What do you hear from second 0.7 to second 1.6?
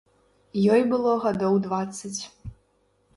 Ёй было гадоў